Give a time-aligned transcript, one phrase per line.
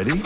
[0.00, 0.22] Ready?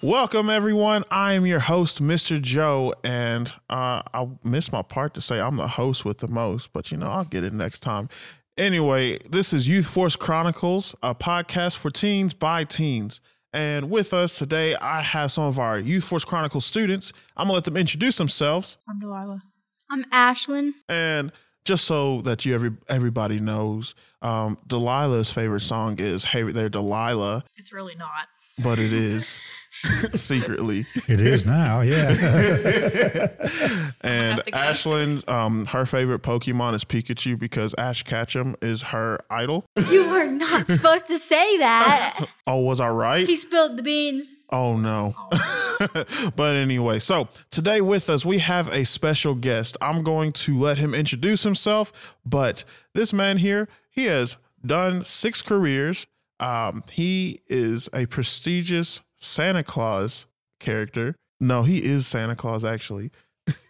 [0.00, 1.04] Welcome, everyone.
[1.10, 2.40] I am your host, Mr.
[2.40, 6.72] Joe, and uh, I missed my part to say I'm the host with the most,
[6.72, 8.08] but you know, I'll get it next time.
[8.56, 13.20] Anyway, this is Youth Force Chronicles, a podcast for teens by teens.
[13.52, 17.12] And with us today, I have some of our Youth Force Chronicles students.
[17.36, 18.78] I'm to let them introduce themselves.
[18.88, 19.42] I'm Delilah.
[19.90, 20.72] I'm Ashlyn.
[20.88, 21.32] And
[21.64, 27.44] just so that you every everybody knows, um, Delilah's favorite song is "Hey There, Delilah,"
[27.56, 28.28] It's really not.
[28.62, 29.40] But it is
[30.14, 30.86] secretly.
[31.08, 32.08] It is now, yeah.
[34.00, 34.84] and have to guess.
[34.84, 39.64] Ashlyn, um, her favorite Pokemon is Pikachu because Ash Ketchum is her idol.
[39.88, 42.26] You were not supposed to say that.
[42.46, 43.28] Oh, was I right?
[43.28, 44.34] He spilled the beans.
[44.50, 45.14] Oh no.
[46.34, 49.76] but anyway, so today with us we have a special guest.
[49.80, 55.42] I'm going to let him introduce himself, but this man here, he has done six
[55.42, 56.08] careers.
[56.40, 60.26] Um, he is a prestigious Santa Claus
[60.58, 61.14] character.
[61.38, 63.10] No, he is Santa Claus actually.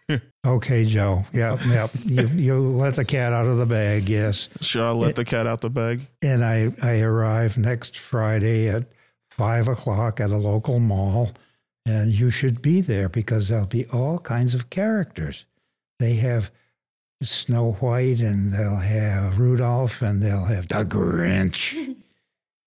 [0.45, 1.25] okay, Joe.
[1.33, 1.89] Yep, yep.
[2.05, 4.49] You, you let the cat out of the bag, yes.
[4.61, 6.07] Should I let the cat out the bag?
[6.21, 8.85] And I, I arrive next Friday at
[9.31, 11.31] five o'clock at a local mall,
[11.85, 15.45] and you should be there because there'll be all kinds of characters.
[15.99, 16.51] They have
[17.23, 21.95] Snow White, and they'll have Rudolph, and they'll have the Grinch.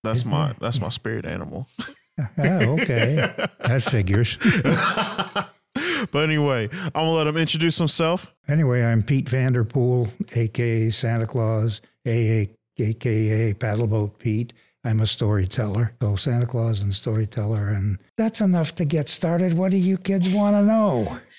[0.05, 1.67] That's my that's my spirit animal.
[2.37, 3.15] oh, okay,
[3.59, 4.37] that figures.
[6.11, 8.33] but anyway, I'm gonna let him introduce himself.
[8.47, 14.53] Anyway, I'm Pete VanderPool, aka Santa Claus, aka, aka Paddleboat Pete.
[14.83, 19.53] I'm a storyteller, so Santa Claus and storyteller, and that's enough to get started.
[19.53, 21.19] What do you kids want to know?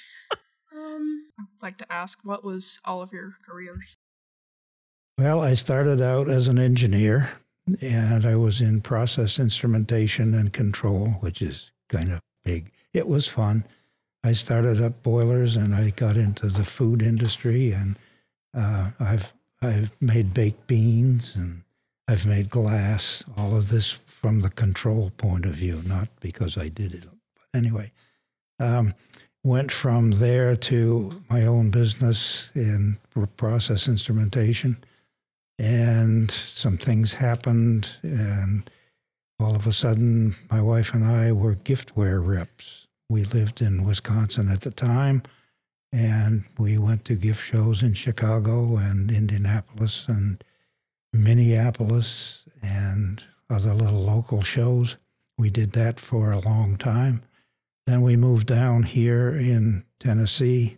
[0.76, 3.96] Um, I'd like to ask, what was all of your careers?
[5.18, 7.30] Well, I started out as an engineer,
[7.80, 12.70] and I was in process instrumentation and control, which is kind of big.
[12.92, 13.64] It was fun.
[14.22, 17.98] I started up boilers, and I got into the food industry, and
[18.54, 19.32] uh, I've
[19.62, 21.62] I've made baked beans and
[22.08, 23.24] I've made glass.
[23.36, 27.04] All of this from the control point of view, not because I did it.
[27.34, 27.90] But anyway,
[28.60, 28.94] um,
[29.42, 32.98] went from there to my own business in
[33.36, 34.76] process instrumentation
[35.58, 38.70] and some things happened and
[39.40, 42.86] all of a sudden my wife and i were giftware reps.
[43.08, 45.22] We lived in wisconsin at the time
[45.92, 50.42] and we went to gift shows in chicago and indianapolis and
[51.12, 54.96] minneapolis and other little local shows.
[55.38, 57.22] We did that for a long time.
[57.86, 60.76] Then we moved down here in tennessee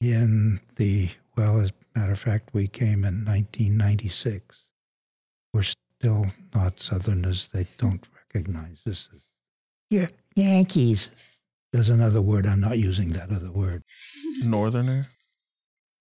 [0.00, 4.64] in the well as matter of fact we came in 1996
[5.52, 9.28] we're still not southerners they don't recognize this as
[9.90, 11.10] yeah yankees
[11.72, 13.82] there's another word i'm not using that other word
[14.42, 15.04] Northerner.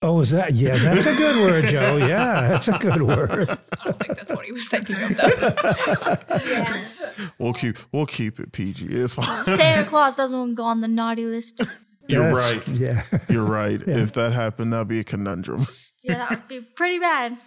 [0.02, 3.86] oh is that yeah that's a good word joe yeah that's a good word I
[3.86, 6.38] don't think that's what he was thinking of, though.
[6.46, 6.78] Yeah.
[7.38, 8.86] We'll keep we'll keep it PG.
[8.88, 9.56] It's fine.
[9.56, 11.62] Santa Claus doesn't go on the naughty list.
[12.08, 12.68] You're That's- right.
[12.80, 13.82] yeah You're right.
[13.82, 15.66] If that happened, that'd be a conundrum.
[16.06, 17.38] Yeah, that would be pretty bad.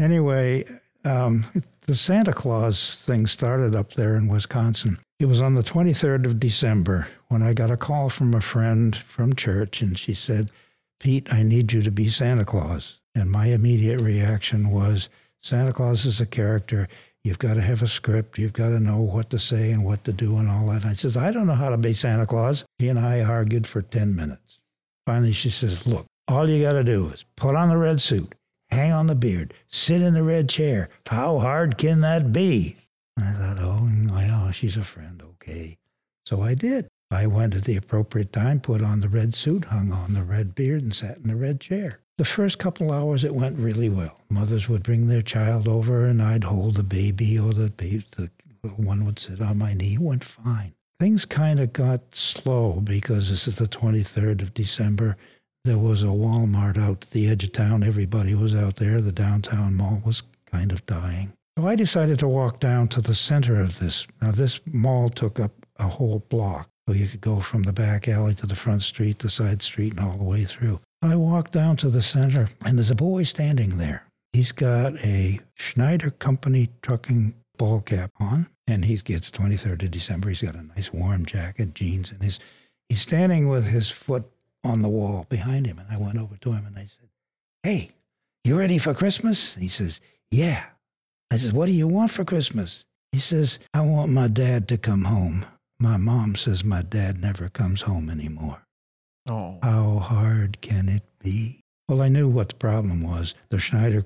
[0.00, 0.64] Anyway,
[1.04, 1.44] um,
[1.82, 4.98] the Santa Claus thing started up there in Wisconsin.
[5.20, 8.96] It was on the 23rd of December when I got a call from a friend
[8.96, 10.50] from church, and she said,
[10.98, 12.98] Pete, I need you to be Santa Claus.
[13.14, 15.08] And my immediate reaction was,
[15.42, 16.88] Santa Claus is a character.
[17.24, 18.38] You've got to have a script.
[18.38, 20.84] You've got to know what to say and what to do and all that.
[20.84, 22.64] I says, I don't know how to be Santa Claus.
[22.78, 24.60] He and I argued for 10 minutes.
[25.06, 28.34] Finally, she says, Look, all you got to do is put on the red suit,
[28.70, 30.88] hang on the beard, sit in the red chair.
[31.06, 32.76] How hard can that be?
[33.16, 33.78] And I thought, oh,
[34.10, 35.78] well, she's a friend, okay.
[36.26, 36.88] So I did.
[37.10, 40.54] I went at the appropriate time, put on the red suit, hung on the red
[40.54, 42.01] beard, and sat in the red chair.
[42.18, 44.20] The first couple hours, it went really well.
[44.28, 48.30] Mothers would bring their child over, and I'd hold the baby, or the baby, the
[48.68, 49.94] one would sit on my knee.
[49.94, 50.74] It went fine.
[51.00, 55.16] Things kind of got slow because this is the 23rd of December.
[55.64, 57.82] There was a Walmart out at the edge of town.
[57.82, 59.00] Everybody was out there.
[59.00, 61.32] The downtown mall was kind of dying.
[61.58, 64.06] So I decided to walk down to the center of this.
[64.20, 66.68] Now, this mall took up a whole block.
[66.86, 69.94] So you could go from the back alley to the front street, the side street,
[69.94, 70.78] and all the way through.
[71.02, 74.04] I walked down to the center, and there's a boy standing there.
[74.32, 80.28] He's got a Schneider Company trucking ball cap on, and he gets 23rd of December.
[80.28, 82.38] He's got a nice warm jacket, jeans, and his
[82.92, 84.30] He's standing with his foot
[84.64, 85.78] on the wall behind him.
[85.78, 87.08] And I went over to him and I said,
[87.62, 87.90] Hey,
[88.44, 89.54] you ready for Christmas?
[89.54, 90.62] He says, Yeah.
[91.30, 92.84] I says, What do you want for Christmas?
[93.12, 95.46] He says, I want my dad to come home.
[95.80, 98.62] My mom says my dad never comes home anymore.
[99.28, 101.60] Oh, How hard can it be?
[101.88, 103.34] Well, I knew what the problem was.
[103.50, 104.04] The Schneider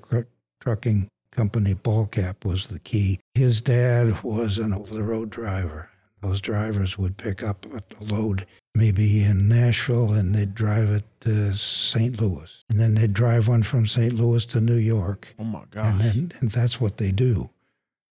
[0.61, 3.19] Trucking Company ball cap was the key.
[3.35, 5.89] His dad was an over the road driver.
[6.21, 11.53] Those drivers would pick up a load maybe in Nashville and they'd drive it to
[11.53, 12.19] St.
[12.19, 12.63] Louis.
[12.69, 14.13] And then they'd drive one from St.
[14.13, 15.33] Louis to New York.
[15.39, 16.01] oh my And, gosh.
[16.01, 17.49] then, and that's what they do.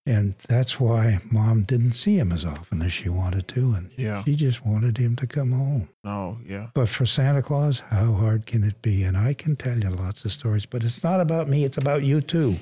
[0.08, 3.73] And that's why mom didn't see him as often as she wanted to.
[3.75, 4.23] And Yeah.
[4.23, 5.88] she just wanted him to come home.
[6.05, 6.69] Oh, yeah.
[6.75, 9.03] But for Santa Claus, how hard can it be?
[9.03, 12.05] And I can tell you lots of stories, but it's not about me, it's about
[12.05, 12.55] you too.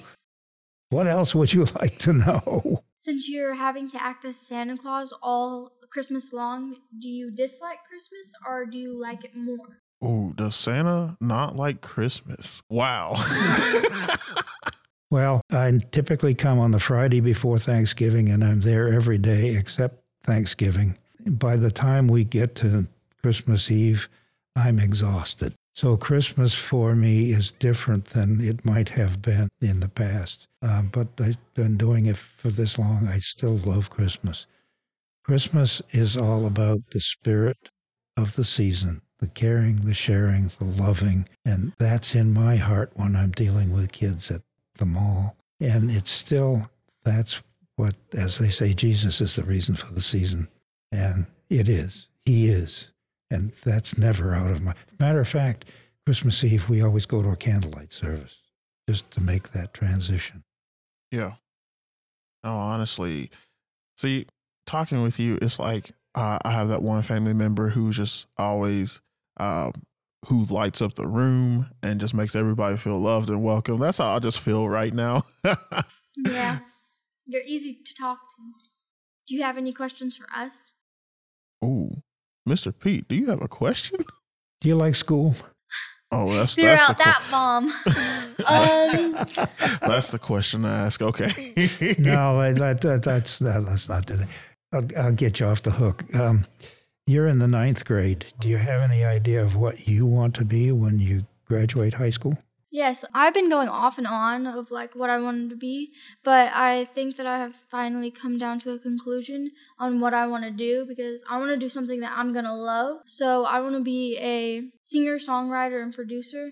[0.89, 2.83] What else would you like to know?
[2.99, 8.33] Since you're having to act as Santa Claus all Christmas long, do you dislike Christmas
[8.49, 9.83] or do you like it more?
[10.01, 12.63] Oh, does Santa not like Christmas?
[12.71, 13.15] Wow.
[15.15, 20.03] Well, I typically come on the Friday before Thanksgiving, and I'm there every day except
[20.25, 20.99] Thanksgiving.
[21.25, 22.89] By the time we get to
[23.23, 24.09] Christmas Eve,
[24.57, 25.55] I'm exhausted.
[25.77, 30.49] So Christmas for me is different than it might have been in the past.
[30.63, 33.07] Uh, but I've been doing it for this long.
[33.07, 34.49] I still love Christmas.
[35.23, 37.71] Christmas is all about the spirit
[38.17, 41.29] of the season, the caring, the sharing, the loving.
[41.45, 44.43] And that's in my heart when I'm dealing with kids at
[44.77, 45.37] the mall.
[45.61, 46.69] And it's still,
[47.05, 47.43] that's
[47.77, 50.49] what, as they say, Jesus is the reason for the season.
[50.93, 52.09] And it is.
[52.25, 52.91] He is.
[53.31, 54.75] And that's never out of my.
[55.01, 55.67] Matter of fact,
[56.07, 58.41] Christmas Eve, we always go to a candlelight service
[58.89, 60.43] just to make that transition.
[61.11, 61.33] yeah.
[62.45, 63.31] No, honestly,
[63.97, 64.27] see,
[64.67, 69.01] talking with you, it's like uh, I have that one family member who's just always,
[69.39, 69.73] um,
[70.29, 73.79] who lights up the room and just makes everybody feel loved and welcome.
[73.79, 75.25] That's how I just feel right now.
[76.17, 76.61] Yeah.
[77.27, 78.43] You're easy to talk to.
[79.27, 80.71] Do you have any questions for us?
[81.63, 81.91] oh,
[82.49, 82.73] Mr.
[82.79, 84.05] Pete, do you have a question?
[84.61, 85.35] Do you like school?
[86.13, 87.65] Oh, that's Clear that's out the that bomb.
[88.47, 89.49] um,
[89.89, 91.01] that's the question to ask.
[91.03, 91.27] Okay.
[91.99, 94.29] no, that, that, that's that, let's not do that.
[94.73, 96.05] I'll, I'll get you off the hook.
[96.15, 96.47] Um,
[97.07, 98.27] you're in the ninth grade.
[98.41, 102.11] Do you have any idea of what you want to be when you graduate high
[102.11, 102.37] school?
[102.75, 105.93] yes, I've been going off and on of like what I wanted to be,
[106.25, 110.27] but I think that I have finally come down to a conclusion on what I
[110.27, 113.03] want to do because I want to do something that I'm going to love.
[113.07, 116.51] So I want to be a singer, songwriter, and producer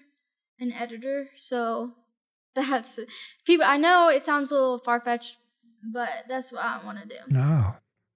[0.60, 1.31] and editor.
[1.37, 1.90] So
[2.55, 3.00] that's
[3.44, 5.38] people I know it sounds a little far-fetched,
[5.93, 7.20] but that's what I want to do.
[7.28, 7.75] No.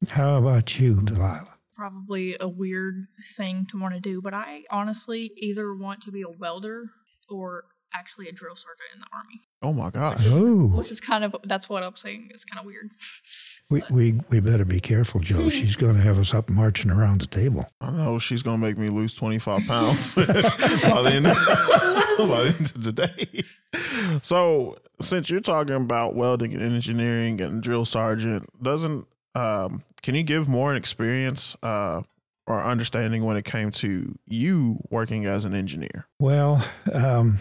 [0.08, 1.55] How about you, Delilah?
[1.76, 3.06] Probably a weird
[3.37, 6.87] thing to want to do, but I honestly either want to be a welder
[7.28, 7.64] or
[7.94, 9.40] actually a drill sergeant in the army.
[9.62, 10.23] oh my gosh.
[10.26, 12.31] Oh, Which is kind of that's what I'm saying.
[12.32, 12.90] It's kind of weird.
[13.70, 15.43] we, we, we better be careful, Joe.
[15.43, 15.49] Hmm.
[15.49, 17.67] She's going to have us up marching around the table.
[17.81, 21.25] I know she's gonna make me lose twenty five pounds by the end
[22.28, 24.20] by the end of the day.
[24.23, 30.22] So since you're talking about welding and engineering and drill sergeant, doesn't um, can you
[30.22, 32.02] give more experience uh,
[32.46, 36.06] or understanding when it came to you working as an engineer?
[36.18, 37.38] Well, um,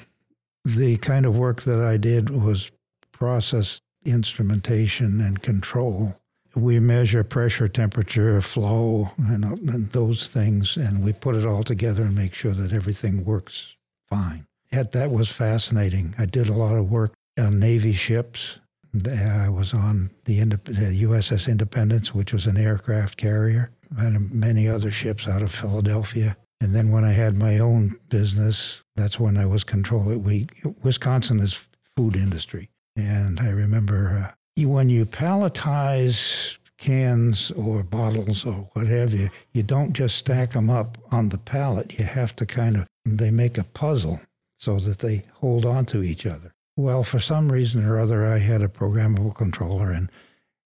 [0.66, 2.72] the kind of work that I did was
[3.12, 6.14] process instrumentation and control.
[6.56, 12.04] We measure pressure, temperature, flow, and, and those things, and we put it all together
[12.04, 13.76] and make sure that everything works
[14.10, 14.46] fine.
[14.72, 16.14] That was fascinating.
[16.18, 18.60] I did a lot of work on Navy ships.
[19.08, 25.28] I was on the USS Independence, which was an aircraft carrier, and many other ships
[25.28, 26.38] out of Philadelphia.
[26.62, 30.24] And then when I had my own business, that's when I was controlling.
[30.24, 30.48] We
[30.82, 31.66] Wisconsin is
[31.98, 39.14] food industry, and I remember uh, when you palletize cans or bottles or what have
[39.14, 42.00] you, you don't just stack them up on the pallet.
[42.00, 44.22] You have to kind of they make a puzzle
[44.58, 46.54] so that they hold on to each other.
[46.78, 50.12] Well, for some reason or other, I had a programmable controller and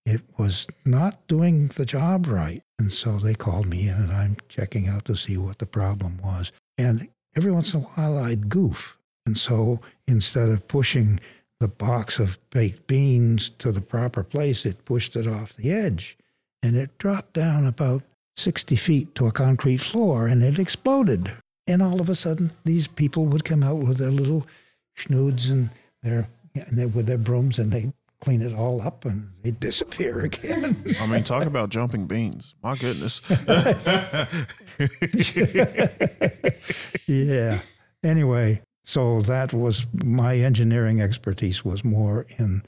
[0.07, 2.63] it was not doing the job right.
[2.79, 6.17] And so they called me in and I'm checking out to see what the problem
[6.17, 6.51] was.
[6.79, 8.97] And every once in a while I'd goof.
[9.27, 11.19] And so instead of pushing
[11.59, 16.17] the box of baked beans to the proper place, it pushed it off the edge.
[16.63, 18.01] And it dropped down about
[18.35, 21.31] 60 feet to a concrete floor and it exploded.
[21.67, 24.47] And all of a sudden, these people would come out with their little
[24.95, 25.69] schnoods and
[26.01, 27.91] their and they, with their brooms and they
[28.21, 30.95] clean it all up and they disappear again.
[30.99, 32.55] I mean, talk about jumping beans.
[32.61, 33.21] My goodness.
[37.07, 37.59] yeah.
[38.03, 42.63] Anyway, so that was my engineering expertise was more in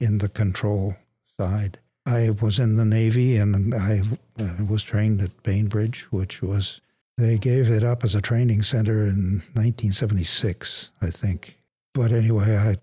[0.00, 0.94] in the control
[1.38, 1.78] side.
[2.06, 4.02] I was in the Navy and I
[4.40, 6.80] uh, was trained at Bainbridge, which was
[7.16, 11.56] they gave it up as a training center in 1976, I think.
[11.94, 12.76] But anyway, I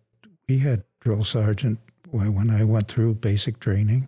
[0.47, 1.79] we had drill sergeant
[2.11, 4.07] when I went through basic training.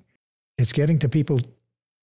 [0.58, 1.39] It's getting to people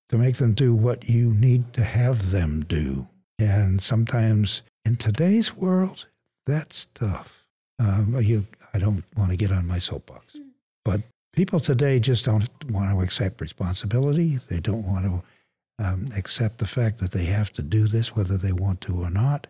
[0.09, 3.07] to make them do what you need to have them do.
[3.38, 6.07] And sometimes in today's world,
[6.47, 7.47] that's tough.
[7.78, 10.37] Um, you, I don't want to get on my soapbox,
[10.85, 11.02] but
[11.33, 14.38] people today just don't want to accept responsibility.
[14.49, 15.23] They don't want to
[15.85, 19.11] um, accept the fact that they have to do this, whether they want to or
[19.11, 19.47] not.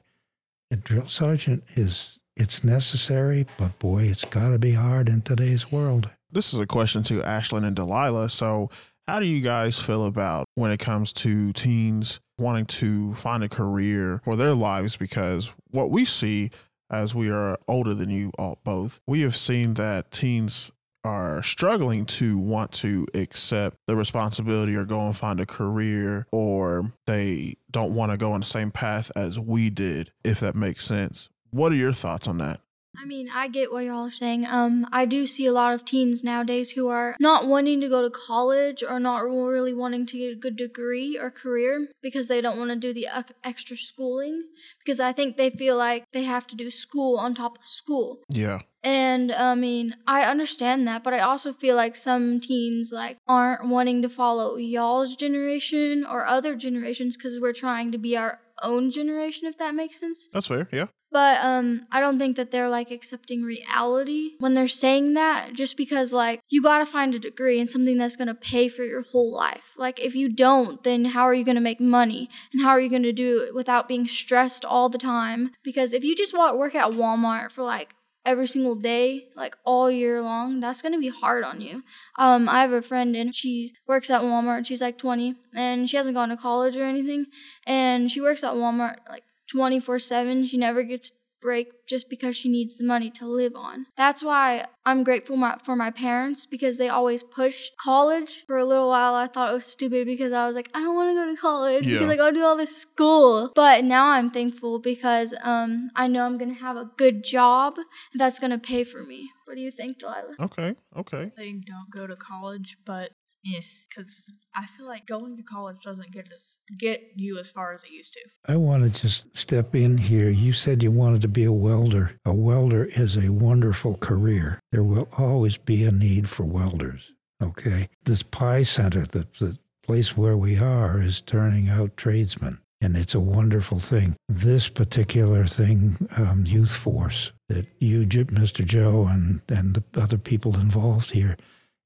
[0.71, 5.71] A drill sergeant is it's necessary, but boy, it's got to be hard in today's
[5.71, 6.09] world.
[6.31, 8.31] This is a question to Ashlyn and Delilah.
[8.31, 8.71] So,
[9.07, 13.49] how do you guys feel about when it comes to teens wanting to find a
[13.49, 14.97] career for their lives?
[14.97, 16.51] Because what we see
[16.91, 20.71] as we are older than you all both, we have seen that teens
[21.05, 26.93] are struggling to want to accept the responsibility or go and find a career or
[27.07, 30.85] they don't want to go on the same path as we did if that makes
[30.85, 32.61] sense what are your thoughts on that?
[33.01, 34.45] I mean, I get what y'all are saying.
[34.47, 38.03] Um, I do see a lot of teens nowadays who are not wanting to go
[38.03, 42.41] to college or not really wanting to get a good degree or career because they
[42.41, 43.09] don't want to do the
[43.45, 44.43] extra schooling
[44.85, 48.19] because I think they feel like they have to do school on top of school.
[48.31, 48.63] Yeah.
[48.83, 53.69] And I mean, I understand that, but I also feel like some teens like aren't
[53.69, 58.91] wanting to follow y'all's generation or other generations because we're trying to be our own
[58.91, 60.29] generation, if that makes sense.
[60.33, 60.87] That's fair, yeah.
[61.11, 65.77] But um I don't think that they're like accepting reality when they're saying that just
[65.77, 69.03] because like you got to find a degree and something that's to pay for your
[69.03, 69.73] whole life.
[69.77, 72.29] Like if you don't, then how are you to make money?
[72.53, 75.53] And how are you to do it without being stressed all the time?
[75.63, 77.95] Because if you just work at Walmart for like
[78.27, 81.83] every single day, like all year long, that's gonna be hard on you.
[82.19, 84.67] Um, I have a friend and she works at Walmart.
[84.67, 87.27] She's like 20 and she hasn't gone to college or anything,
[87.67, 90.47] and she works at Walmart like 24 7.
[90.47, 93.87] She never gets break just because she needs the money to live on.
[93.97, 98.45] That's why I'm grateful my, for my parents because they always pushed college.
[98.47, 100.95] For a little while, I thought it was stupid because I was like, I don't
[100.95, 101.99] want to go to college yeah.
[101.99, 103.53] because I gotta do all this school.
[103.55, 107.77] But now I'm thankful because um, I know I'm gonna have a good job
[108.15, 109.31] that's gonna pay for me.
[109.45, 110.37] What do you think, Delilah?
[110.41, 111.33] Okay, okay.
[111.37, 113.11] They don't go to college, but
[113.49, 117.73] yeah, because I feel like going to college doesn't get us get you as far
[117.73, 118.21] as it used to.
[118.47, 120.29] I want to just step in here.
[120.29, 122.11] You said you wanted to be a welder.
[122.27, 124.61] A welder is a wonderful career.
[124.71, 127.11] There will always be a need for welders.
[127.43, 132.97] Okay, this Pi Center, the, the place where we are, is turning out tradesmen and
[132.97, 134.15] it's a wonderful thing.
[134.29, 138.65] This particular thing, um, Youth Force, that you, Mr.
[138.65, 141.37] Joe, and, and the other people involved here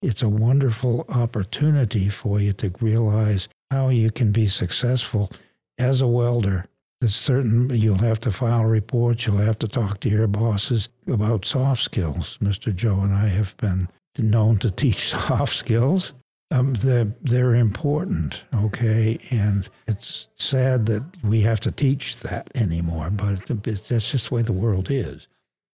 [0.02, 5.30] it's a wonderful opportunity for you to realize how you can be successful
[5.78, 6.66] as a welder.
[7.00, 11.44] There's certain you'll have to file reports, you'll have to talk to your bosses about
[11.44, 12.38] soft skills.
[12.42, 12.74] Mr.
[12.74, 16.12] Joe and I have been known to teach soft skills.
[16.50, 19.18] Um, they're, they're important, okay?
[19.30, 24.34] And it's sad that we have to teach that anymore, but it's, that's just the
[24.34, 25.28] way the world is.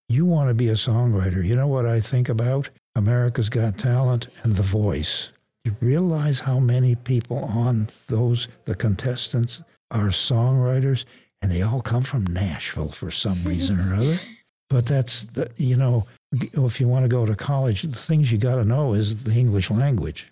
[0.09, 1.45] You want to be a songwriter.
[1.45, 2.71] You know what I think about?
[2.95, 5.33] America's Got Talent, and The Voice.
[5.65, 11.05] You realize how many people on those, the contestants, are songwriters,
[11.43, 14.19] and they all come from Nashville for some reason or other.
[14.71, 18.37] But that's, the, you know, if you want to go to college, the things you
[18.37, 20.31] got to know is the English language,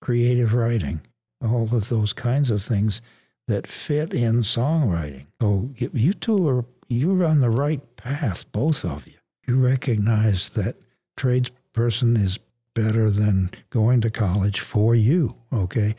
[0.00, 1.00] creative writing,
[1.40, 3.00] all of those kinds of things
[3.46, 5.26] that fit in songwriting.
[5.40, 9.14] So you two are, you're on the right path, both of you.
[9.46, 10.74] You recognize that
[11.16, 12.40] trades person is
[12.74, 15.36] better than going to college for you.
[15.52, 15.94] Okay.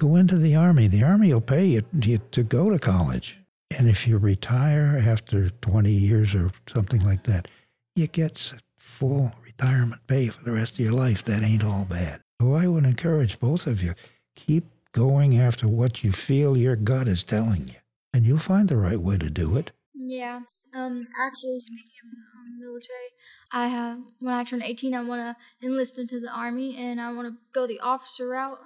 [0.00, 0.88] Go into the Army.
[0.88, 3.38] The Army will pay you, to go to college.
[3.70, 7.48] And if you retire after 20 years or something like that,
[7.94, 11.24] you get full retirement pay for the rest of your life.
[11.24, 12.20] That ain't all bad.
[12.40, 13.94] So I would encourage both of you
[14.36, 17.74] keep going after what you feel your gut is telling you,
[18.12, 19.72] and you'll find the right way to do it.
[19.94, 20.42] Yeah.
[20.78, 23.10] Um, actually, speaking of um, military,
[23.52, 27.12] I have when I turn 18, I want to enlist into the army, and I
[27.12, 28.58] want to go the officer route.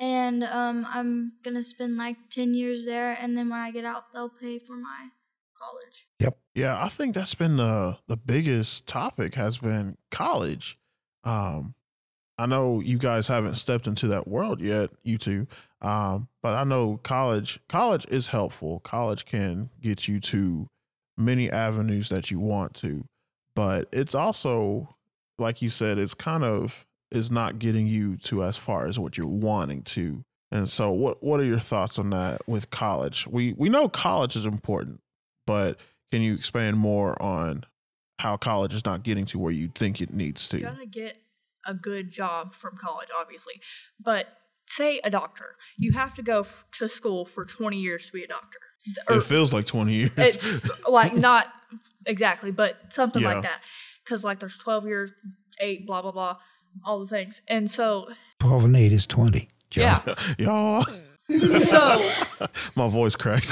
[0.00, 4.12] And um, I'm gonna spend like 10 years there, and then when I get out,
[4.12, 5.08] they'll pay for my
[5.56, 6.06] college.
[6.20, 6.36] Yep.
[6.54, 10.78] Yeah, I think that's been the the biggest topic has been college.
[11.22, 11.74] Um,
[12.36, 15.46] I know you guys haven't stepped into that world yet, you two.
[15.80, 18.80] Um, but I know college college is helpful.
[18.80, 20.68] College can get you to
[21.16, 23.04] many avenues that you want to,
[23.54, 24.96] but it's also
[25.38, 29.16] like you said, it's kind of is not getting you to as far as what
[29.16, 30.24] you're wanting to.
[30.50, 33.26] And so what what are your thoughts on that with college?
[33.26, 35.00] We we know college is important,
[35.46, 35.78] but
[36.12, 37.64] can you expand more on
[38.20, 40.60] how college is not getting to where you think it needs to?
[40.60, 41.16] You're gonna get
[41.66, 43.54] a good job from college, obviously,
[43.98, 44.26] but
[44.68, 48.22] say a doctor, you have to go f- to school for 20 years to be
[48.22, 48.58] a doctor.
[49.08, 50.10] Or it feels like 20 years.
[50.16, 51.46] it's like not
[52.06, 53.34] exactly, but something Yeah.
[53.34, 53.60] like that.
[54.04, 55.10] Because like there's 12 years,
[55.60, 56.36] eight, blah blah blah,
[56.84, 58.08] all the things, and so
[58.40, 59.48] 12 and 8 is 20.
[59.70, 59.80] Joe.
[59.80, 60.14] yeah.
[60.38, 60.84] Y'all.
[61.60, 62.10] So-
[62.76, 63.50] my voice cracked.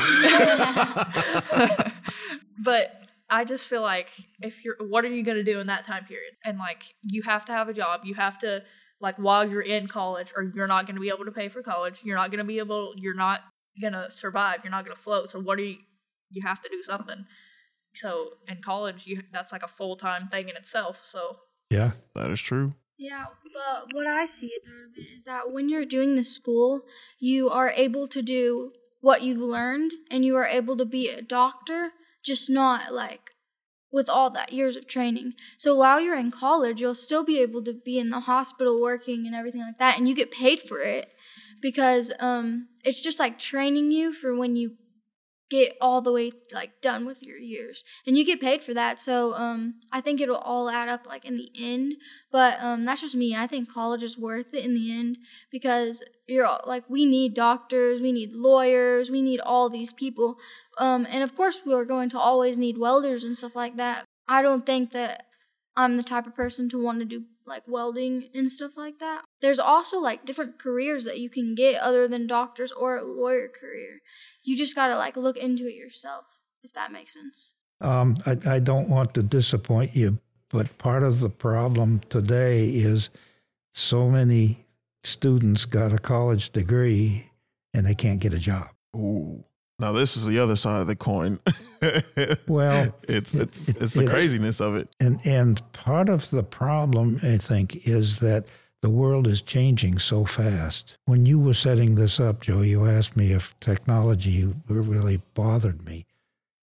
[2.59, 2.93] but
[3.31, 4.09] I just feel like
[4.41, 6.33] if you're, what are you going to do in that time period?
[6.45, 8.03] And like, you have to have a job.
[8.05, 8.63] You have to,
[9.01, 11.63] like, while you're in college, or you're not going to be able to pay for
[11.63, 12.01] college.
[12.05, 13.41] You're not going to be able, you're not
[13.81, 14.61] going to survive.
[14.63, 15.31] You're not going to float.
[15.31, 15.77] So, what do you,
[16.31, 17.25] you have to do something.
[17.95, 21.05] So, in college, you that's like a full time thing in itself.
[21.07, 21.37] So,
[21.71, 21.93] Yeah.
[22.15, 22.75] that is true.
[22.99, 26.23] Yeah, but what I see is out of it is that when you're doing the
[26.25, 26.83] school,
[27.19, 31.21] you are able to do what you've learned and you are able to be a
[31.21, 31.91] doctor,
[32.23, 33.31] just not like
[33.91, 35.33] with all that years of training.
[35.59, 39.27] So while you're in college, you'll still be able to be in the hospital working
[39.27, 41.11] and everything like that and you get paid for it
[41.63, 44.73] because um it's just like training you for when you
[45.51, 48.99] get all the way like done with your years and you get paid for that
[48.99, 51.95] so um i think it'll all add up like in the end
[52.33, 53.37] but um, that's just me.
[53.37, 55.19] I think college is worth it in the end
[55.51, 60.39] because you're like we need doctors, we need lawyers, we need all these people,
[60.79, 64.05] um, and of course we're going to always need welders and stuff like that.
[64.27, 65.27] I don't think that
[65.77, 69.25] I'm the type of person to want to do like welding and stuff like that.
[69.41, 73.49] There's also like different careers that you can get other than doctors or a lawyer
[73.49, 74.01] career.
[74.43, 76.25] You just gotta like look into it yourself,
[76.63, 77.55] if that makes sense.
[77.81, 80.19] Um, I, I don't want to disappoint you,
[80.51, 83.11] but part of the problem today is
[83.73, 84.65] so many
[85.03, 87.29] students got a college degree
[87.75, 88.69] and they can't get a job.
[88.95, 89.43] Ooh.
[89.79, 91.39] Now this is the other side of the coin.
[92.47, 94.95] Well, it's it's it- it's the it's- craziness of it.
[95.01, 98.47] And and part of the problem, I think, is that
[98.83, 100.97] the world is changing so fast.
[101.07, 106.05] When you were setting this up, Joe, you asked me if technology really bothered me.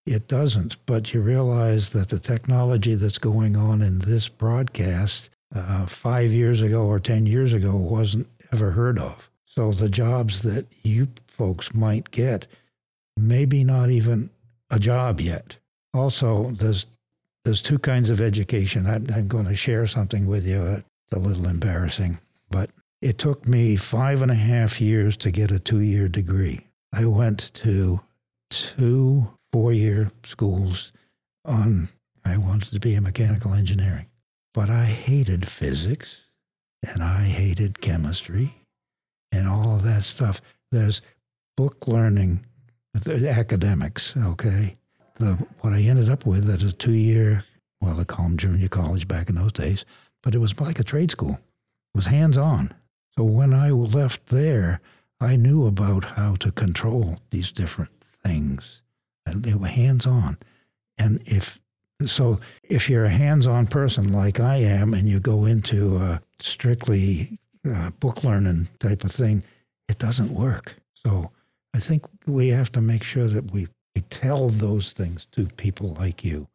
[0.06, 5.86] It doesn't, but you realize that the technology that's going on in this broadcast uh,
[5.86, 9.30] five years ago or 10 years ago wasn't ever heard of.
[9.44, 12.46] So the jobs that you folks might get,
[13.28, 14.30] maybe not even
[14.70, 15.56] a job yet.
[15.94, 16.86] Also, there's
[17.44, 18.86] there's two kinds of education.
[18.86, 20.62] I'm, I'm going to share something with you.
[20.66, 22.18] It's a little embarrassing,
[22.50, 26.60] but it took me five and a half years to get a two year degree.
[26.92, 28.00] I went to
[28.50, 30.92] two four year schools
[31.44, 31.88] on,
[32.24, 34.06] I wanted to be a mechanical engineering,
[34.54, 36.20] but I hated physics
[36.82, 38.54] and I hated chemistry
[39.32, 40.40] and all of that stuff.
[40.70, 41.02] There's
[41.56, 42.44] book learning,
[42.94, 44.76] the academics, okay?
[45.20, 47.44] the what I ended up with at a two year,
[47.80, 49.84] well, they call them junior college back in those days,
[50.22, 51.32] but it was like a trade school.
[51.32, 52.72] It was hands on.
[53.16, 54.80] So when I left there,
[55.20, 57.90] I knew about how to control these different
[58.24, 58.82] things.
[59.26, 60.38] And they were hands on.
[60.98, 61.58] And if
[62.06, 66.22] so, if you're a hands on person like I am, and you go into a
[66.38, 67.38] strictly
[67.70, 69.42] uh, book learning type of thing,
[69.88, 70.74] it doesn't work.
[70.94, 71.30] So
[71.74, 75.94] I think we have to make sure that we we tell those things to people
[75.94, 76.46] like you.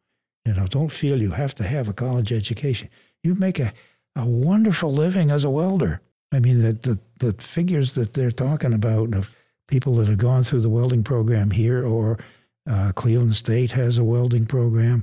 [0.46, 2.88] You know, don't feel you have to have a college education.
[3.22, 3.72] You make a,
[4.14, 6.00] a wonderful living as a welder.
[6.32, 9.30] I mean, the, the, the figures that they're talking about of
[9.68, 12.18] people that have gone through the welding program here or
[12.68, 15.02] uh, Cleveland State has a welding program,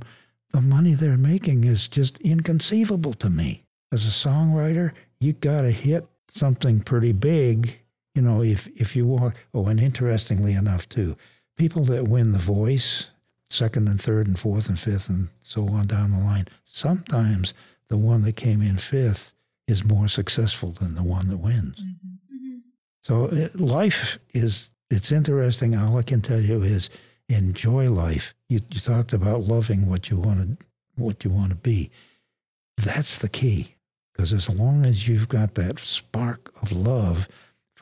[0.52, 3.64] the money they're making is just inconceivable to me.
[3.92, 7.80] As a songwriter, you got to hit something pretty big,
[8.16, 9.36] you know, if, if you walk.
[9.54, 11.16] Oh, and interestingly enough, too,
[11.58, 13.10] people that win the voice,
[13.50, 17.54] second and third and fourth and fifth and so on down the line, sometimes
[17.88, 19.34] the one that came in fifth
[19.68, 21.80] is more successful than the one that wins.
[21.80, 22.58] Mm-hmm.
[23.04, 25.76] So it, life is, it's interesting.
[25.76, 26.90] All I can tell you is
[27.30, 28.34] enjoy life.
[28.50, 31.92] You, you talked about loving what you want to, what you want to be.
[32.78, 33.76] That's the key.
[34.14, 37.28] Because as long as you've got that spark of love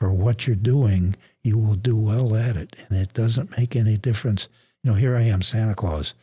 [0.02, 2.74] for what you're doing, you will do well at it.
[2.88, 4.48] And it doesn't make any difference.
[4.82, 6.14] You know, here I am, Santa Claus.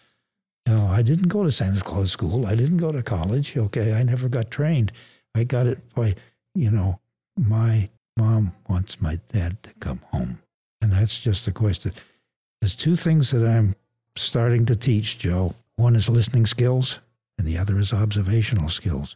[0.67, 2.45] You know, I didn't go to Santa Claus school.
[2.45, 3.55] I didn't go to college.
[3.55, 3.93] Okay.
[3.93, 4.91] I never got trained.
[5.33, 6.15] I got it by,
[6.55, 6.99] you know,
[7.37, 7.87] my
[8.17, 10.37] mom wants my dad to come home.
[10.81, 11.93] And that's just the question.
[12.59, 13.73] There's two things that I'm
[14.17, 15.55] starting to teach, Joe.
[15.77, 16.99] One is listening skills,
[17.37, 19.15] and the other is observational skills.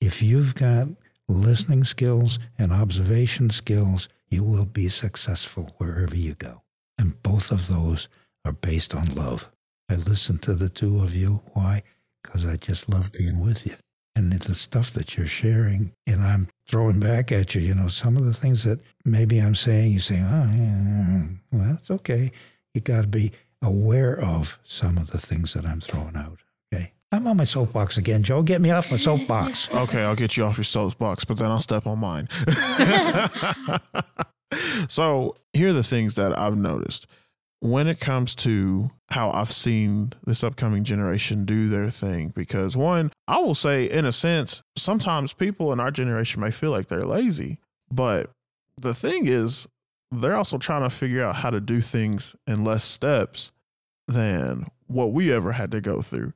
[0.00, 0.88] If you've got
[1.28, 6.62] listening skills and observation skills, you will be successful wherever you go.
[6.98, 8.08] And both of those
[8.44, 9.48] are based on love.
[9.88, 11.40] I listen to the two of you.
[11.52, 11.82] Why?
[12.22, 13.76] Because I just love being with you.
[14.16, 18.16] And the stuff that you're sharing, and I'm throwing back at you, you know, some
[18.16, 22.32] of the things that maybe I'm saying, you say, oh, well, it's okay.
[22.74, 23.30] You got to be
[23.62, 26.40] aware of some of the things that I'm throwing out.
[27.10, 28.42] I'm on my soapbox again, Joe.
[28.42, 29.68] Get me off my soapbox.
[29.78, 32.28] Okay, I'll get you off your soapbox, but then I'll step on mine.
[34.88, 37.06] so here are the things that I've noticed
[37.60, 42.28] when it comes to how I've seen this upcoming generation do their thing.
[42.28, 46.70] Because one, I will say, in a sense, sometimes people in our generation may feel
[46.70, 47.58] like they're lazy,
[47.90, 48.30] but
[48.76, 49.66] the thing is,
[50.10, 53.50] they're also trying to figure out how to do things in less steps
[54.06, 56.32] than what we ever had to go through.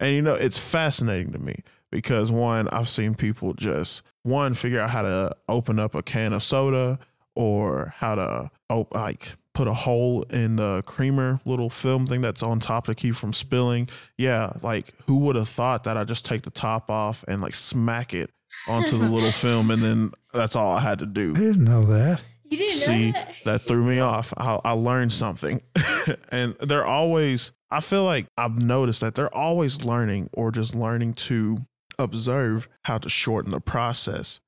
[0.00, 4.80] And you know, it's fascinating to me because one, I've seen people just one figure
[4.80, 6.98] out how to open up a can of soda
[7.34, 12.42] or how to oh, like put a hole in the creamer little film thing that's
[12.42, 13.88] on top to keep from spilling.
[14.16, 17.54] Yeah, like who would have thought that I just take the top off and like
[17.54, 18.30] smack it
[18.66, 21.34] onto the little film and then that's all I had to do.
[21.36, 22.22] I didn't know that.
[22.44, 23.34] You didn't See, know that?
[23.44, 24.34] that threw me off.
[24.36, 25.62] I, I learned something.
[26.30, 31.14] and they're always, I feel like I've noticed that they're always learning or just learning
[31.14, 31.66] to
[31.98, 34.40] observe how to shorten the process.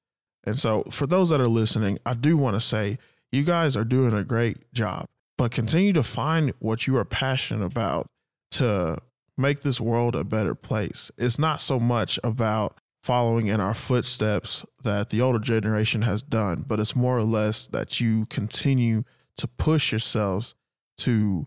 [0.44, 2.98] And so, for those that are listening, I do want to say
[3.30, 5.06] you guys are doing a great job,
[5.38, 8.06] but continue to find what you are passionate about
[8.52, 8.98] to
[9.38, 11.10] make this world a better place.
[11.16, 16.64] It's not so much about following in our footsteps that the older generation has done,
[16.66, 19.04] but it's more or less that you continue
[19.36, 20.54] to push yourselves
[20.98, 21.46] to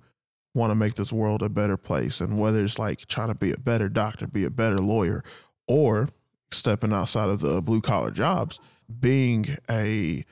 [0.55, 2.21] want to make this world a better place.
[2.21, 5.23] And whether it's like trying to be a better doctor, be a better lawyer,
[5.67, 6.09] or
[6.51, 8.59] stepping outside of the blue collar jobs,
[8.99, 10.25] being a,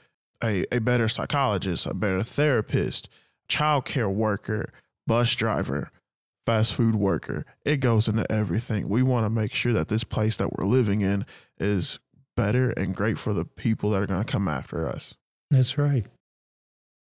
[0.43, 3.09] a a better psychologist, a better therapist,
[3.49, 4.71] childcare worker,
[5.05, 5.91] bus driver,
[6.45, 7.45] fast food worker.
[7.65, 8.87] It goes into everything.
[8.89, 11.25] We want to make sure that this place that we're living in
[11.59, 11.99] is
[12.35, 15.15] better and great for the people that are going to come after us.
[15.51, 16.05] That's right.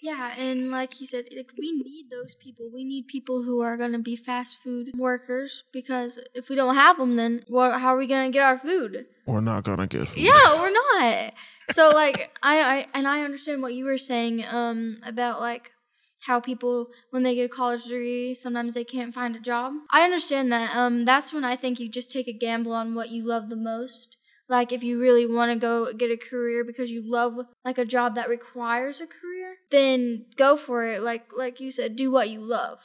[0.06, 2.70] Yeah, and like he said, like we need those people.
[2.72, 6.96] We need people who are gonna be fast food workers because if we don't have
[6.96, 7.80] them, then what?
[7.80, 9.06] How are we gonna get our food?
[9.26, 10.22] We're not going to get food.
[10.22, 11.32] Yeah, we're not.
[11.72, 15.72] So like I, I and I understand what you were saying um about like
[16.20, 19.72] how people when they get a college degree sometimes they can't find a job.
[19.90, 20.76] I understand that.
[20.76, 23.56] Um that's when I think you just take a gamble on what you love the
[23.56, 24.15] most.
[24.48, 27.84] Like if you really want to go get a career because you love like a
[27.84, 31.02] job that requires a career, then go for it.
[31.02, 32.78] Like like you said, do what you love.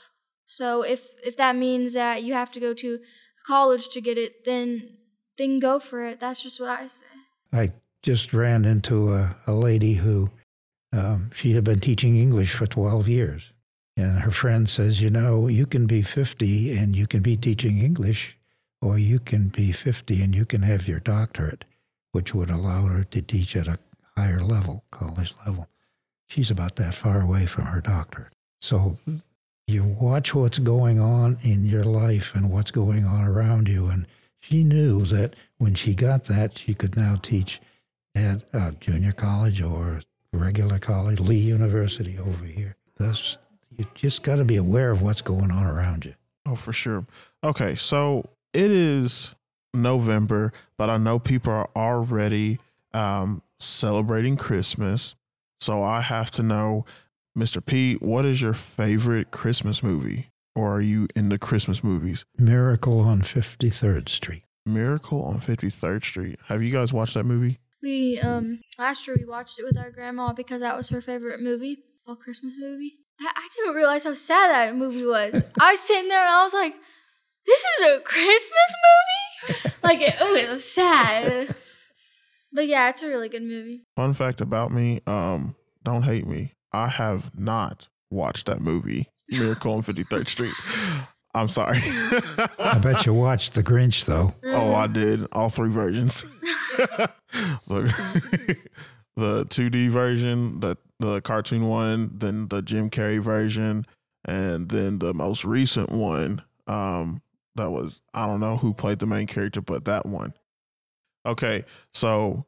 [0.47, 3.00] So if if that means that you have to go to
[3.45, 4.97] college to get it, then
[5.38, 6.19] then go for it.
[6.19, 7.06] That's just what I say.
[7.54, 10.30] I just ran into a, a lady who
[10.93, 13.52] um, she had been teaching English for 12 years.
[13.97, 17.80] And her friend says, You know, you can be 50 and you can be teaching
[17.80, 18.38] English,
[18.82, 21.65] or you can be 50 and you can have your doctorate,
[22.12, 23.80] which would allow her to teach at a
[24.17, 25.67] higher level, college level.
[26.30, 28.34] She's about that far away from her doctorate.
[28.62, 28.98] So
[29.67, 33.88] you watch what's going on in your life and what's going on around you.
[33.88, 34.08] And
[34.39, 37.62] she knew that when she got that, she could now teach
[38.15, 38.44] at
[38.80, 40.02] junior college or
[40.34, 42.76] regular college, Lee University over here.
[42.98, 43.38] Thus,
[43.78, 46.13] you just got to be aware of what's going on around you.
[46.46, 47.06] Oh, for sure.
[47.44, 49.36] Okay, so it is
[49.74, 52.60] November, but I know people are already
[52.94, 55.16] um, celebrating Christmas.
[55.60, 56.86] So I have to know,
[57.38, 57.66] Mr.
[57.66, 60.30] Pete, what is your favorite Christmas movie?
[60.56, 62.26] Or are you into Christmas movies?
[62.38, 64.44] Miracle on 53rd Street.
[64.66, 66.40] Miracle on 53rd Street.
[66.48, 67.60] Have you guys watched that movie?
[67.82, 71.40] We um last year we watched it with our grandma because that was her favorite
[71.42, 72.94] movie, a Christmas movie.
[73.20, 75.34] I didn't realize how sad that movie was.
[75.60, 76.76] I was sitting there and I was like,
[77.45, 81.56] "This is a Christmas movie." like, it, oh, it was sad.
[82.54, 83.86] But yeah, it's a really good movie.
[83.95, 86.54] Fun fact about me, um, don't hate me.
[86.73, 90.54] I have not watched that movie, Miracle on 53rd Street.
[91.34, 91.80] I'm sorry.
[92.60, 94.34] I bet you watched The Grinch, though.
[94.43, 96.25] Oh, I did all three versions.
[97.67, 97.88] Look,
[99.15, 103.86] the 2D version, the the cartoon one, then the Jim Carrey version,
[104.25, 106.43] and then the most recent one.
[106.67, 107.21] Um,
[107.56, 110.34] that was I don't know who played the main character, but that one.
[111.26, 112.46] Okay, so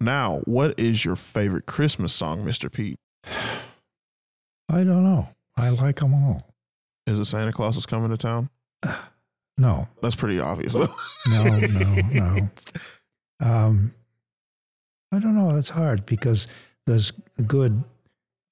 [0.00, 2.72] Now, what is your favorite Christmas song, Mr.
[2.72, 2.98] Pete?
[3.24, 5.28] I don't know.
[5.56, 6.46] I like them all.
[7.06, 8.48] Is it Santa Claus is coming to town?
[9.58, 10.88] No, That's pretty obvious, no,
[11.26, 11.44] no,
[12.12, 12.50] no.
[13.40, 13.92] Um,
[15.12, 15.54] I don't know.
[15.58, 16.46] It's hard because
[16.86, 17.12] there's
[17.46, 17.84] good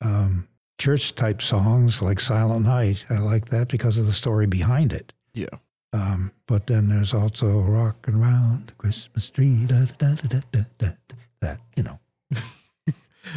[0.03, 0.47] um,
[0.79, 3.07] church type songs like Silent Night.
[3.09, 5.14] I like that because of the story behind it.
[5.33, 5.47] Yeah.
[5.92, 9.64] Um, but then there's also rocking Around the Christmas Tree.
[9.66, 11.98] Da, da, da, da, da, da, that, you know.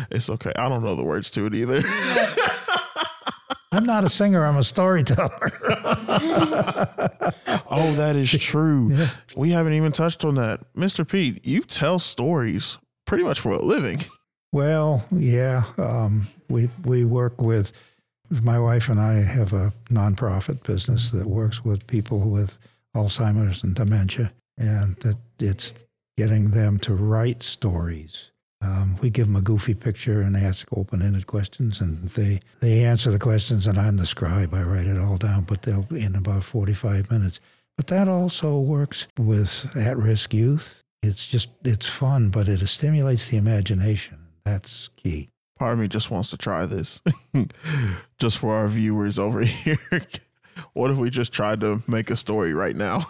[0.10, 0.54] It's okay.
[0.56, 1.84] I don't know the words to it either.
[3.74, 5.52] I'm not a singer, I'm a storyteller.
[7.70, 8.94] oh, that is true.
[8.94, 9.10] Yeah.
[9.36, 10.62] We haven't even touched on that.
[10.76, 11.08] Mr.
[11.08, 14.02] Pete, you tell stories pretty much for a living.
[14.52, 17.72] Well, yeah, um, we we work with
[18.32, 22.58] my wife and I have a nonprofit business that works with people with
[22.96, 25.74] Alzheimer's and dementia, and that it's
[26.18, 28.32] getting them to write stories.
[28.62, 33.12] Um, we give them a goofy picture and ask open-ended questions, and they they answer
[33.12, 34.54] the questions, and I'm the scribe.
[34.54, 37.40] I write it all down, but they'll in about 45 minutes.
[37.76, 40.84] But that also works with at-risk youth.
[41.02, 44.20] It's just it's fun, but it stimulates the imagination.
[44.46, 45.31] That's key.
[45.62, 47.04] Part of me just wants to try this
[48.18, 49.78] just for our viewers over here.
[50.74, 53.06] what if we just tried to make a story right now?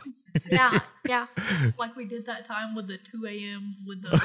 [0.51, 1.27] yeah, yeah.
[1.77, 3.77] Like we did that time with the 2 a.m.
[3.87, 4.17] with the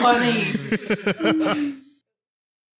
[0.00, 1.82] funny.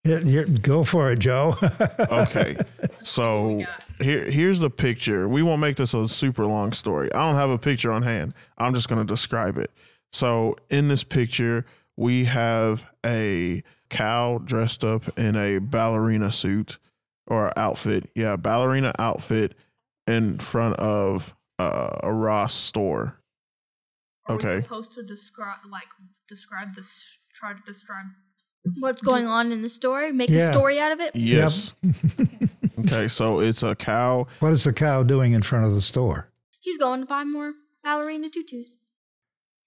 [0.02, 1.54] Yeah, yeah, go for it, Joe.
[2.00, 2.56] Okay.
[3.02, 3.66] So Yeah.
[4.00, 5.28] here here's the picture.
[5.28, 7.12] We won't make this a super long story.
[7.12, 8.32] I don't have a picture on hand.
[8.56, 9.70] I'm just going to describe it.
[10.10, 11.66] So in this picture,
[11.98, 13.62] we have a
[13.92, 16.78] cow dressed up in a ballerina suit
[17.26, 18.11] or outfit.
[18.16, 19.55] Yeah, ballerina outfit
[20.07, 23.20] in front of uh, a Ross store.
[24.26, 24.62] Are we Okay.
[24.62, 25.88] supposed to describe, like,
[26.28, 28.07] describe this, try to describe.
[28.78, 30.12] What's going on in the story?
[30.12, 30.48] Make Yeah.
[30.48, 31.14] a story out of it.
[31.16, 31.74] Yes.
[32.81, 34.26] okay, so it's a cow.
[34.40, 36.28] what is the cow doing in front of the store?
[36.61, 37.52] He's going to buy more
[37.83, 38.76] ballerina tutus.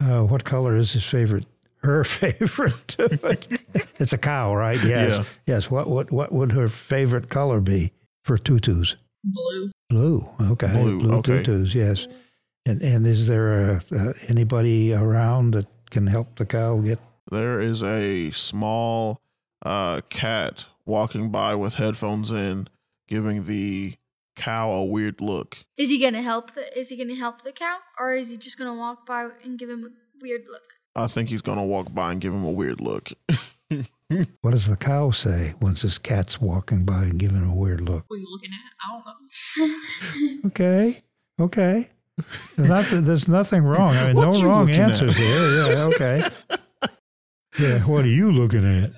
[0.02, 1.46] Uh, what color is his favorite?
[1.84, 2.96] Her favorite.
[4.00, 4.82] it's a cow, right?
[4.84, 5.18] Yes.
[5.18, 5.26] Yeah.
[5.48, 5.72] Yes.
[5.72, 7.92] What what what would her favorite color be
[8.24, 8.96] for tutus?
[9.24, 9.72] Blue.
[9.90, 10.30] Blue.
[10.42, 10.68] Okay.
[10.68, 11.44] Blue, okay.
[11.44, 11.74] tutus.
[11.76, 12.08] Yes.
[12.66, 17.00] And and is there a, uh, anybody around that can help the cow get?
[17.32, 19.22] There is a small
[19.66, 22.68] uh, cat walking by with headphones in,
[23.08, 23.96] giving the
[24.36, 25.58] cow a weird look.
[25.78, 26.78] Is he gonna help the?
[26.78, 29.70] Is he gonna help the cow, or is he just gonna walk by and give
[29.70, 30.64] him a weird look?
[30.96, 33.12] I think he's gonna walk by and give him a weird look.
[34.42, 37.82] What does the cow say once this cat's walking by and giving him a weird
[37.82, 38.06] look?
[38.08, 38.72] What are you looking at?
[38.84, 40.42] I don't know.
[40.48, 41.04] Okay.
[41.42, 41.90] Okay.
[42.56, 43.96] There's nothing, there's nothing wrong.
[43.96, 44.92] I mean, What no wrong looking at?
[44.92, 45.74] answers here.
[45.74, 45.84] Yeah.
[45.86, 46.24] Okay.
[47.60, 47.80] Yeah.
[47.80, 48.92] What are you looking at?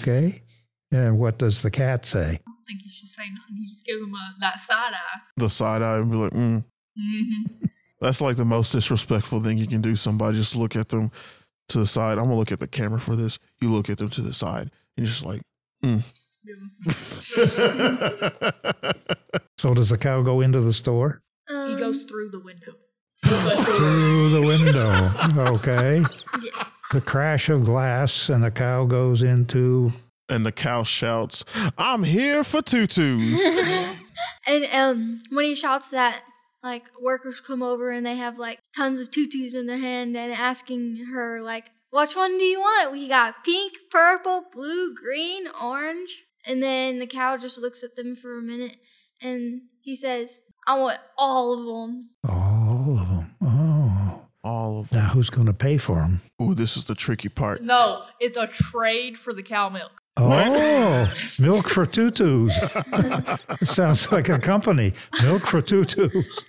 [0.00, 0.42] Okay.
[0.90, 2.18] And what does the cat say?
[2.20, 3.56] I don't think you should say nothing.
[3.56, 5.20] You just give him a, that side eye.
[5.36, 6.64] the side eye and be like, mm.
[6.98, 7.66] Mm-hmm.
[8.00, 9.94] That's like the most disrespectful thing you can do.
[9.94, 11.10] Somebody just look at them
[11.70, 12.18] to the side.
[12.18, 13.38] I'm gonna look at the camera for this.
[13.60, 15.42] You look at them to the side and you're just like,
[15.84, 16.02] mm.
[19.58, 21.22] So does the cow go into the store?
[21.48, 22.72] Um, He goes through the window.
[23.24, 25.12] Through the window.
[25.54, 26.02] Okay.
[26.42, 26.64] Yeah.
[26.92, 29.92] The crash of glass and the cow goes into.
[30.28, 31.44] and the cow shouts,
[31.76, 33.40] "I'm here for tutus."
[34.46, 36.22] and um, when he shouts that,
[36.62, 40.32] like workers come over and they have like tons of tutus in their hand and
[40.32, 46.24] asking her like, "Which one do you want?" We got pink, purple, blue, green, orange,
[46.44, 48.76] and then the cow just looks at them for a minute
[49.20, 53.36] and he says, "I want all of them." All of them.
[53.42, 54.26] Oh.
[54.42, 55.02] All of them.
[55.02, 56.22] Now who's going to pay for them?
[56.40, 57.62] Ooh, this is the tricky part.
[57.62, 59.99] No, it's a trade for the cow milk.
[60.22, 61.08] Oh,
[61.40, 62.56] milk for tutus.
[63.60, 64.92] it sounds like a company.
[65.22, 66.44] Milk for tutus.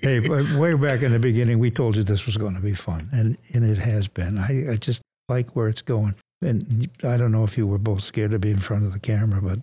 [0.00, 2.74] Hey, but way back in the beginning, we told you this was going to be
[2.74, 4.38] fun, and and it has been.
[4.38, 6.14] I, I just like where it's going.
[6.40, 8.98] And I don't know if you were both scared to be in front of the
[8.98, 9.60] camera, but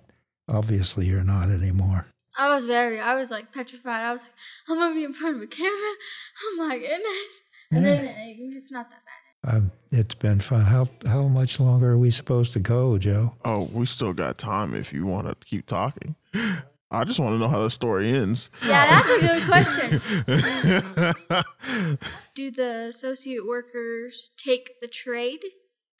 [0.48, 2.06] obviously you're not anymore.
[2.38, 4.04] I was very, I was like petrified.
[4.04, 4.32] I was like,
[4.68, 5.72] I'm gonna be in front of a camera.
[6.42, 7.42] Oh my goodness!
[7.72, 8.14] And then uh,
[8.58, 9.00] it's not that
[9.44, 9.56] bad.
[9.56, 10.62] Um, it's been fun.
[10.62, 13.34] How how much longer are we supposed to go, Joe?
[13.46, 16.16] Oh, we still got time if you want to keep talking.
[16.92, 18.50] I just want to know how the story ends.
[18.66, 20.02] Yeah, that's a good question.
[22.34, 25.42] Do the associate workers take the trade,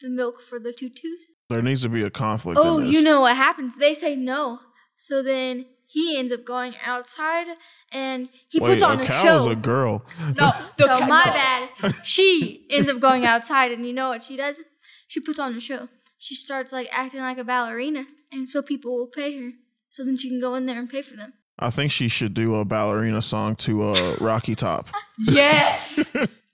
[0.02, 1.20] the milk for the tutus?
[1.50, 2.60] There needs to be a conflict.
[2.60, 2.94] Oh, in this.
[2.94, 3.78] you know what happens?
[3.78, 4.62] They say no.
[4.96, 7.48] So then he ends up going outside
[7.92, 9.38] and he Wait, puts on a a, cow show.
[9.40, 10.06] is a girl.
[10.38, 11.96] No, so ca- my bad.
[12.04, 14.60] She ends up going outside and you know what she does?
[15.08, 15.90] She puts on a show.
[16.20, 19.52] She starts like acting like a ballerina and so people will pay her.
[19.90, 21.34] So then she can go in there and pay for them.
[21.58, 24.88] I think she should do a ballerina song to uh, Rocky Top.
[25.18, 26.00] Yes.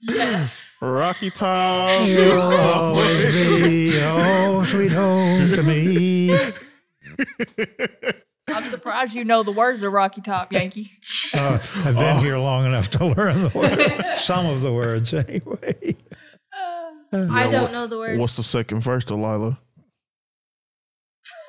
[0.01, 0.75] yes.
[0.81, 2.07] Rocky Top.
[2.07, 6.39] You'll always be oh sweet home to me.
[8.65, 10.91] I'm surprised you know the words of Rocky Top, Yankee.
[11.33, 12.21] Uh, I've been Oh.
[12.21, 15.95] here long enough to learn the word, some of the words anyway.
[17.11, 18.19] I Yeah, don't what- know the words.
[18.19, 19.59] What's the second verse, Delilah?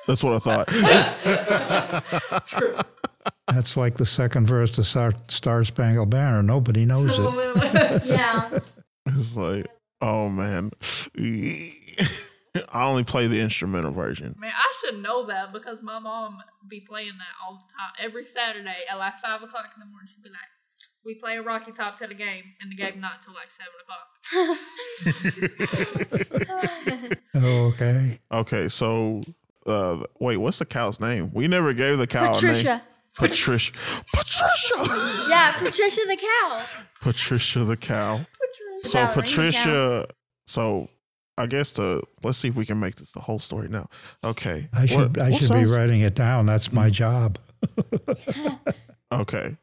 [0.07, 0.67] That's what I thought.
[3.47, 6.43] That's like the second verse to Star, Star Spangled Banner.
[6.43, 7.21] Nobody knows it.
[8.05, 8.59] yeah.
[9.05, 9.67] it's like,
[10.01, 10.71] oh man.
[12.71, 14.35] I only play the instrumental version.
[14.37, 16.37] Man, I should know that because my mom
[16.69, 17.93] be playing that all the time.
[18.03, 20.39] Every Saturday at like five o'clock in the morning, she'd be like,
[21.05, 23.73] "We play a Rocky Top to the game, and the game not till like seven
[23.81, 24.07] o'clock."
[27.35, 28.19] okay.
[28.31, 29.21] Okay, so
[29.65, 31.31] uh, wait, what's the cow's name?
[31.33, 32.33] We never gave the cow a name.
[32.33, 32.83] Patricia.
[33.15, 33.73] Patricia.
[34.13, 35.25] Patricia.
[35.27, 36.65] Yeah, Patricia the cow.
[37.01, 38.25] Patricia the cow.
[38.83, 40.07] The So ballerina Patricia.
[40.45, 40.89] So
[41.37, 43.89] I guess the let's see if we can make this the whole story now.
[44.23, 44.67] Okay.
[44.73, 46.45] I should What- I should be writing it down.
[46.45, 47.37] That's my job.
[49.11, 49.55] Okay.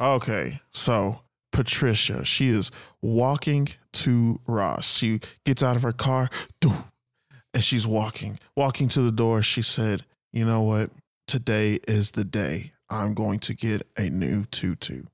[0.00, 0.60] Okay.
[0.72, 1.20] So
[1.52, 2.70] Patricia, she is
[3.02, 4.96] walking to Ross.
[4.96, 6.30] She gets out of her car,
[6.62, 8.38] and she's walking.
[8.56, 10.90] Walking to the door, she said, You know what?
[11.26, 15.04] Today is the day I'm going to get a new tutu.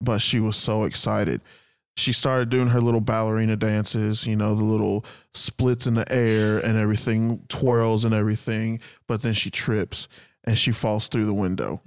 [0.00, 1.40] But she was so excited.
[1.96, 6.58] She started doing her little ballerina dances, you know, the little splits in the air
[6.58, 8.80] and everything, twirls and everything.
[9.06, 10.08] But then she trips
[10.42, 11.82] and she falls through the window.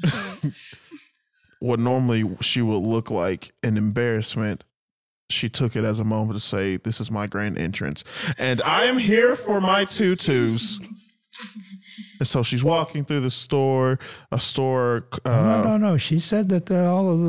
[1.59, 4.63] what normally she would look like an embarrassment,
[5.29, 8.03] she took it as a moment to say, This is my grand entrance.
[8.37, 10.79] And I am here for my tutus.
[12.19, 13.99] And so she's walking through the store,
[14.31, 15.05] a store.
[15.25, 15.97] no, Uh, no, no.
[15.97, 17.19] She said that uh, all of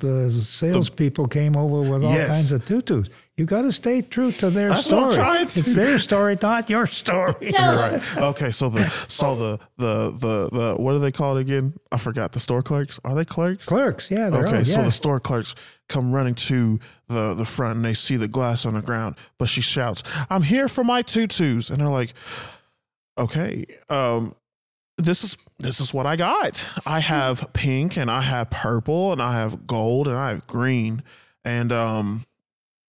[0.00, 2.28] the, the salespeople came over with all Yes.
[2.28, 3.08] kinds of tutus.
[3.36, 5.14] You got to stay true to their That's story.
[5.42, 7.52] It's their story, not your story.
[7.58, 8.02] right.
[8.16, 8.50] Okay.
[8.50, 11.74] So the so the the the the what do they call it again?
[11.92, 12.32] I forgot.
[12.32, 12.98] The store clerks.
[13.04, 13.66] Are they clerks?
[13.66, 14.84] Clerks, yeah, Okay, all, so yeah.
[14.84, 15.54] the store clerks
[15.88, 19.48] come running to the the front and they see the glass on the ground, but
[19.48, 22.14] she shouts, "I'm here for my tutus," and they're like,
[23.18, 24.34] "Okay, um,
[24.96, 26.64] this is this is what I got.
[26.86, 31.02] I have pink and I have purple and I have gold and I have green,
[31.44, 32.24] and um,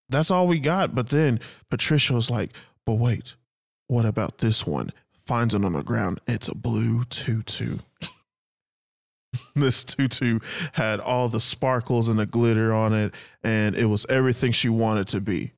[0.09, 1.39] that's all we got." But then
[1.69, 2.51] Patricia was like,
[2.85, 3.35] "But wait,
[3.87, 4.91] what about this one?"
[5.25, 6.19] Finds it on the ground.
[6.27, 7.79] It's a blue tutu
[9.55, 10.39] this tutu
[10.73, 13.13] had all the sparkles and the glitter on it,
[13.43, 15.53] and it was everything she wanted to be.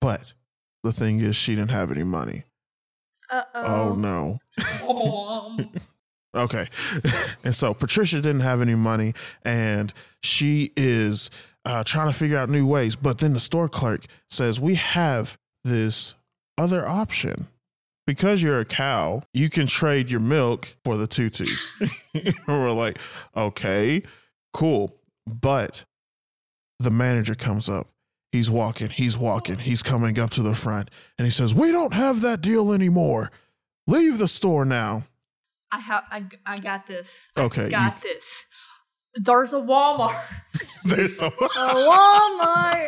[0.00, 0.34] But
[0.82, 2.44] the thing is, she didn't have any money.
[3.30, 3.94] Uh Oh oh.
[3.94, 4.38] no.
[4.88, 5.70] Um,
[6.34, 6.68] Okay.
[7.44, 9.14] and so Patricia didn't have any money,
[9.44, 11.30] and she is
[11.64, 12.96] uh, trying to figure out new ways.
[12.96, 16.14] But then the store clerk says, We have this
[16.56, 17.48] other option.
[18.06, 21.74] Because you're a cow, you can trade your milk for the tutus.
[22.14, 22.98] and we're like,
[23.36, 24.02] okay,
[24.54, 24.96] cool.
[25.26, 25.84] But
[26.78, 27.88] the manager comes up.
[28.32, 31.94] He's walking, he's walking, he's coming up to the front, and he says, We don't
[31.94, 33.30] have that deal anymore.
[33.86, 35.04] Leave the store now.
[35.72, 36.04] I have.
[36.10, 37.08] I, I got this.
[37.36, 37.64] Okay.
[37.64, 38.44] you- Got this.
[39.14, 40.20] There's a Walmart.
[40.84, 42.86] there's a A Walmart.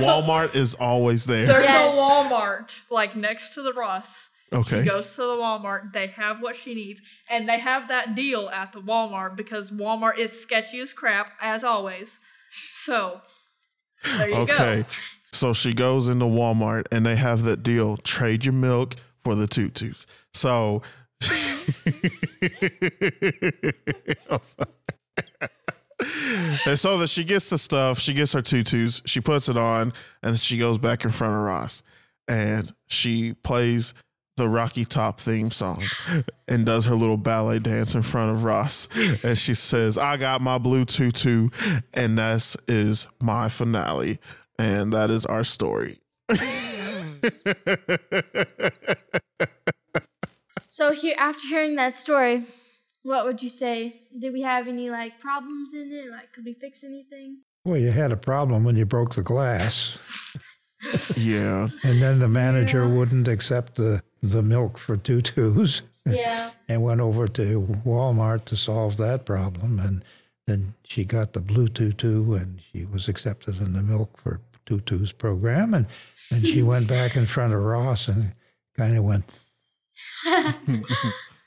[0.00, 1.46] Walmart is always there.
[1.46, 1.94] There's Yes.
[1.94, 4.28] a Walmart like next to the Ross.
[4.52, 4.82] Okay.
[4.82, 5.92] She goes to the Walmart.
[5.92, 10.18] They have what she needs, and they have that deal at the Walmart because Walmart
[10.18, 12.18] is sketchy as crap as always.
[12.74, 13.20] So
[14.06, 14.82] Okay.
[14.82, 14.84] go.
[15.32, 19.46] So she goes into Walmart and they have that deal trade your milk for the
[19.46, 20.06] tutus.
[20.32, 20.82] So.
[26.66, 29.92] And so that she gets the stuff, she gets her tutus, she puts it on,
[30.22, 31.82] and she goes back in front of Ross.
[32.26, 33.94] And she plays
[34.36, 35.82] the Rocky Top theme song
[36.48, 38.88] and does her little ballet dance in front of Ross.
[39.22, 41.50] And she says, I got my blue tutu,
[41.92, 44.18] and that is my finale.
[44.58, 46.00] And that is our story.
[50.70, 52.44] So here, after hearing that story,
[53.04, 54.00] what would you say?
[54.18, 56.10] Did we have any like problems in it?
[56.10, 57.38] Like, could we fix anything?
[57.64, 59.96] Well, you had a problem when you broke the glass,
[61.16, 61.68] yeah.
[61.84, 62.92] and then the manager Yeah.
[62.92, 66.50] wouldn't accept the the milk for tutus Yeah.
[66.68, 69.78] and went over to Walmart to solve that problem.
[69.78, 70.04] And
[70.46, 75.12] then she got the blue tutu and she was accepted in the milk for tutus
[75.12, 75.74] program.
[75.74, 75.86] And
[76.30, 78.32] then she went back in front of Ross and
[78.76, 79.24] kind of went,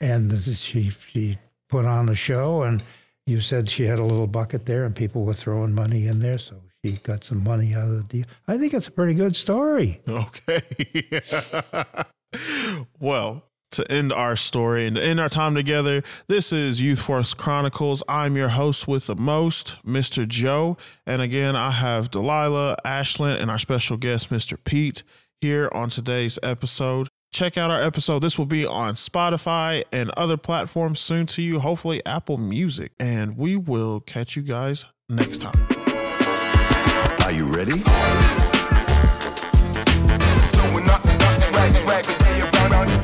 [0.00, 1.36] and this is- she she
[1.68, 2.82] put on a show and
[3.26, 6.38] you said she had a little bucket there and people were throwing money in there
[6.38, 9.36] so she got some money out of the deal i think it's a pretty good
[9.36, 10.62] story Okay.
[13.00, 17.34] Well, to end our story and to end our time together, this is Youth Force
[17.34, 18.02] Chronicles.
[18.08, 20.26] I'm your host with the most, Mr.
[20.26, 20.76] Joe.
[21.06, 24.56] And again, I have Delilah, Ashlyn, and our special guest, Mr.
[24.64, 25.02] Pete,
[25.40, 27.08] here on today's episode.
[27.30, 28.20] Check out our episode.
[28.20, 32.92] This will be on Spotify and other platforms soon to you, hopefully Apple Music.
[32.98, 35.66] And we will catch you guys next time.
[37.22, 37.82] Are you ready?
[42.68, 42.97] Jordan